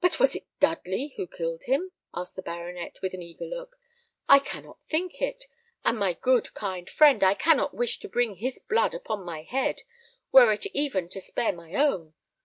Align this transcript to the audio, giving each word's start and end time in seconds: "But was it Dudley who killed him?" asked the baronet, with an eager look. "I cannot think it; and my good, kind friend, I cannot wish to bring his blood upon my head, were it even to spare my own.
"But 0.00 0.18
was 0.18 0.34
it 0.34 0.46
Dudley 0.58 1.14
who 1.16 1.28
killed 1.28 1.66
him?" 1.66 1.92
asked 2.12 2.34
the 2.34 2.42
baronet, 2.42 2.98
with 3.02 3.14
an 3.14 3.22
eager 3.22 3.44
look. 3.44 3.76
"I 4.28 4.40
cannot 4.40 4.80
think 4.88 5.22
it; 5.22 5.44
and 5.84 5.96
my 5.96 6.14
good, 6.14 6.54
kind 6.54 6.90
friend, 6.90 7.22
I 7.22 7.34
cannot 7.34 7.72
wish 7.72 8.00
to 8.00 8.08
bring 8.08 8.38
his 8.38 8.58
blood 8.58 8.94
upon 8.94 9.24
my 9.24 9.44
head, 9.44 9.82
were 10.32 10.50
it 10.52 10.66
even 10.74 11.08
to 11.10 11.20
spare 11.20 11.52
my 11.52 11.72
own. 11.74 12.14